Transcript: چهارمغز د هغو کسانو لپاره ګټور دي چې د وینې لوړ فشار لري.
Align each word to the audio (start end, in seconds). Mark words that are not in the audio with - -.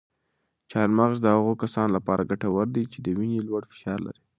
چهارمغز 0.69 1.17
د 1.21 1.27
هغو 1.35 1.53
کسانو 1.63 1.93
لپاره 1.97 2.27
ګټور 2.31 2.67
دي 2.75 2.83
چې 2.91 2.97
د 3.01 3.07
وینې 3.17 3.39
لوړ 3.47 3.61
فشار 3.71 3.99
لري. 4.07 4.21